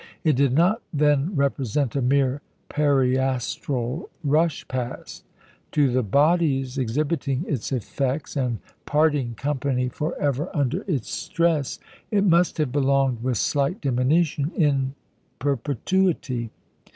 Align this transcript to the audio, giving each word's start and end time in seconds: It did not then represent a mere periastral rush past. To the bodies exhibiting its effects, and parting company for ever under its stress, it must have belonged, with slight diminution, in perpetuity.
It 0.23 0.35
did 0.35 0.53
not 0.53 0.81
then 0.91 1.35
represent 1.35 1.95
a 1.95 2.01
mere 2.01 2.41
periastral 2.71 4.09
rush 4.23 4.67
past. 4.67 5.23
To 5.73 5.91
the 5.93 6.01
bodies 6.01 6.75
exhibiting 6.79 7.45
its 7.47 7.71
effects, 7.71 8.35
and 8.35 8.57
parting 8.87 9.35
company 9.35 9.89
for 9.89 10.19
ever 10.19 10.49
under 10.55 10.81
its 10.87 11.09
stress, 11.11 11.77
it 12.09 12.23
must 12.23 12.57
have 12.57 12.71
belonged, 12.71 13.21
with 13.21 13.37
slight 13.37 13.79
diminution, 13.79 14.51
in 14.57 14.95
perpetuity. 15.37 16.49